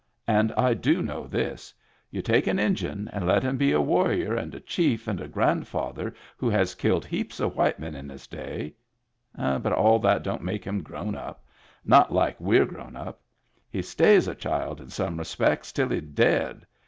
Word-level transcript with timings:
And 0.27 0.51
I 0.53 0.73
do 0.73 1.03
know 1.03 1.27
this: 1.27 1.75
You 2.09 2.23
take 2.23 2.47
an 2.47 2.57
Injun 2.57 3.07
and 3.13 3.27
let 3.27 3.43
him 3.43 3.55
be 3.55 3.71
a 3.71 3.79
warrior 3.79 4.33
and 4.33 4.51
a 4.55 4.59
chief 4.59 5.07
and 5.07 5.21
a 5.21 5.27
grandfather 5.27 6.15
who 6.37 6.49
has 6.49 6.73
killed 6.73 7.05
heaps 7.05 7.39
of 7.39 7.55
white 7.55 7.77
men 7.77 7.93
in 7.93 8.09
his 8.09 8.25
day— 8.25 8.73
but 9.37 9.71
all 9.71 9.99
that 9.99 10.23
don't 10.23 10.41
make 10.41 10.65
him 10.65 10.81
grown 10.81 11.15
up. 11.15 11.45
Not 11.85 12.11
like 12.11 12.41
we're 12.41 12.65
grown 12.65 12.95
up. 12.95 13.19
He 13.69 13.83
stays 13.83 14.27
a 14.27 14.33
child 14.33 14.81
in 14.81 14.89
some 14.89 15.17
respects 15.19 15.71
till 15.71 15.89
he's 15.89 16.01
dead. 16.01 16.65